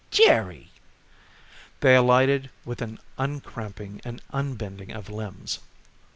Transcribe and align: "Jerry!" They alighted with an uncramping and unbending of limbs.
"Jerry!" 0.09 0.71
They 1.81 1.93
alighted 1.95 2.49
with 2.65 2.81
an 2.81 2.97
uncramping 3.19 4.01
and 4.03 4.19
unbending 4.31 4.89
of 4.91 5.11
limbs. 5.11 5.59